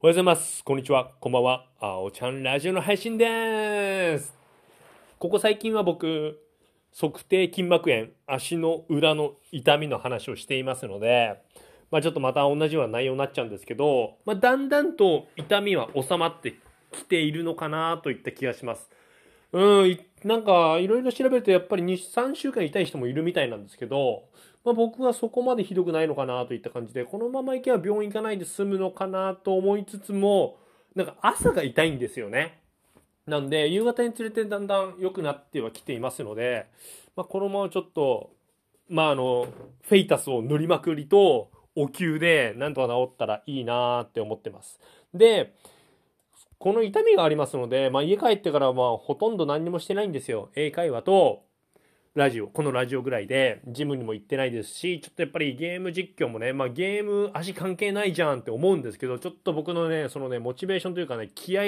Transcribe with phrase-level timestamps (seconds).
[0.00, 0.62] おはようございます。
[0.62, 1.10] こんにちは。
[1.18, 1.66] こんばんは。
[1.80, 4.32] あおちゃんラジオの配信でーす。
[5.18, 6.38] ここ最近は僕、
[6.96, 11.42] 測定筋膜炎、足の裏の痛みの話をしていますので、
[11.90, 16.54] まあちょっとまた同じような内容になっちゃうんですけど、まあだんだんと痛みは収まって
[16.92, 18.88] きているのかなといった気がします。
[19.50, 24.22] うん、なんかいろいろ調べるとやっぱり2、3週間痛い人もいるみたいなんですけど、
[24.68, 30.58] まあ、僕はそこまでひどくないのかなといった感じで、このまま行けば病院行かないで済むのかなと思いつつも、
[30.94, 32.60] なんか朝が痛いんですよね。
[33.26, 36.66] なんで、夕方につれてだんだん良くなってはきていますので、
[37.16, 38.30] まあ、このままちょっと、
[38.90, 39.48] まあ、あの、
[39.82, 44.80] フェイタスを塗りまくりと、お灸でなんとか治ったらいいなって思ってます。
[45.14, 45.54] で、
[46.58, 50.50] この痛みがありますので、まあ、家帰ってからはまほとんど何にもしてないんですよ。
[50.56, 51.47] 英会話と、
[52.18, 61.62] ラジオ、このラジオぐらいで、ジムにも行ってないですし、ちょっとやっぱりゲーム実況もね、まあゲーム足関係ないじゃんって思うんですけど、ちょっと僕のね、そのね、モチベーションというかね、気合、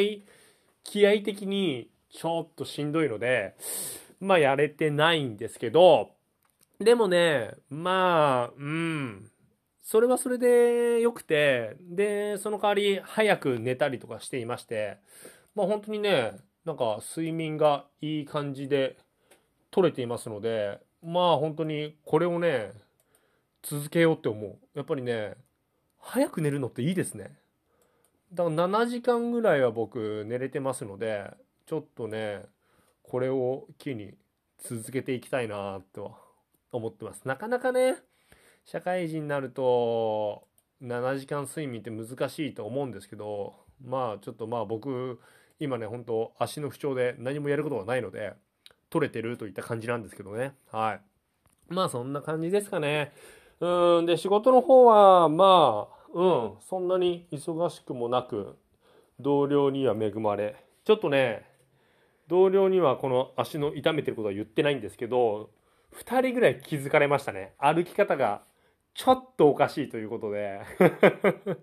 [0.82, 3.54] 気合的にちょっとしんどいので、
[4.18, 6.10] まあやれてないんですけど、
[6.80, 9.30] でもね、まあ、うん、
[9.84, 14.98] それはそれで良くて、で、その代わり早く寝たりとかしていまして、
[15.54, 16.32] まあ本当にね、
[16.64, 18.96] なんか睡眠がいい感じで、
[19.70, 22.72] 取れていますのでまあ本当にこれをね
[23.62, 24.58] 続けようって思う。
[24.74, 25.34] やっぱりね
[25.98, 27.32] 早く寝るのっていいですね。
[28.32, 31.30] だから7時間ぐらいは僕寝れてますので
[31.66, 32.42] ちょっとね
[33.02, 34.14] これを機に
[34.58, 36.16] 続けていきたいなと
[36.72, 37.22] 思ってます。
[37.24, 37.96] なかなかね
[38.64, 40.46] 社会人になると
[40.82, 45.20] 7時間睡眠って難しいと思うんですけどまあちょっとまあ僕
[45.58, 48.34] 今ね本当足の不調で何もやることがないので
[48.90, 50.54] 取れてるといった感じなんですけどね。
[50.70, 51.00] はい。
[51.72, 53.12] まあそんな感じですかね。
[53.60, 58.58] うん、で仕事の方はまあ、うん、そんなに忙しくもなく、
[59.20, 61.46] 同僚には恵まれ、ちょっとね、
[62.26, 65.50] 同僚にはこの足の痛めてることは言ってないんですけど、
[65.94, 67.54] 2人ぐらい気づかれましたね。
[67.58, 68.42] 歩き方が
[68.94, 70.60] ちょっとおかしいということで。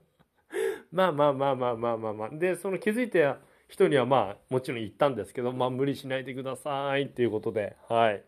[0.92, 2.30] まあまあまあまあまあまあまあ。
[2.32, 3.34] で、その気づいて
[3.68, 8.24] 人にはまあもちろん言ったんですけど、まあ無理しないでくださいっていうことで、はい。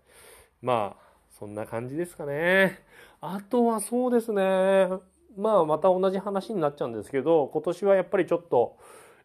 [0.62, 1.04] まあ、
[1.40, 2.80] そんな感じですかね。
[3.22, 4.90] あとはそうですね。
[5.38, 8.78] まあまた同じ話になっちゃうんですけど、今年はやっぱりちょっと、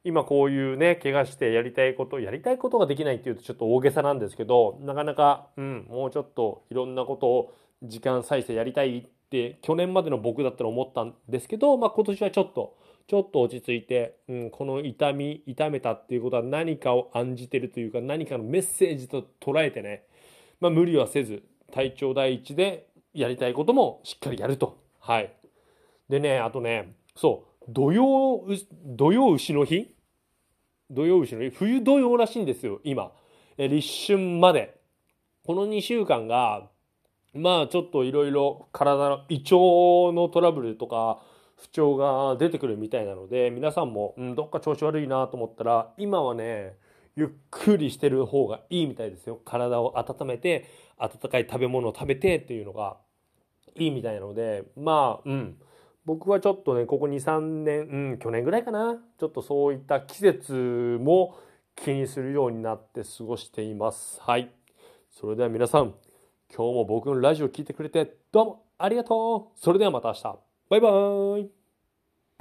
[0.05, 9.09] 今こういうね、怪我してやりたいこと、やりたいことができないっていうとちょっと大げさなんですけど、なかなか、うん、もうちょっといろんなことを時間再生やりたい
[9.50, 20.05] って、去年までの僕だったら思ったんですけど、まあ今年はちょっと、ちょっと落ち着いて、うん、この痛み、痛めたっていうことは何かを案じてるというか、何かのメッセージと捉えてね、
[20.61, 21.43] まあ無理はせず、
[21.73, 24.78] 体調第一でやりたいこともしっかりやると。
[25.00, 25.33] はい。
[26.09, 28.44] でね、あとね、そう、土曜、
[28.84, 29.94] 土曜牛の日？
[30.91, 31.50] 土曜牛の日？
[31.50, 33.12] 冬土曜らしいんですよ、今。
[33.59, 34.81] 立春まで。
[35.47, 36.71] この2週間が、
[37.34, 39.56] まあちょっといろいろ体の胃腸
[40.12, 41.21] のトラブルとか、
[41.56, 46.77] 不調が出てくるみたいなので皆さんも、うん、どっか調子悪いなと思ったら今はね
[47.17, 49.41] ゆっくりしてる方がいいみたいですよ。
[49.44, 50.69] 体を温めて
[50.99, 52.97] 温かい食べ物を食べてっていうのが
[53.77, 55.56] いいみたいなのでまあうん。
[56.05, 58.99] 僕はちょっとねここ23年、うん、去年ぐらいかな。
[59.19, 61.39] ちょっとそういった季節も
[61.77, 64.21] 気にするようになって過ごしています。
[64.21, 64.50] はい。
[65.11, 65.94] それでは皆さん
[66.57, 69.59] 今日も僕のラジオ聞いてくれてどうもありがとう。
[69.59, 70.39] それではまた明日。
[70.71, 71.64] バイバーイ。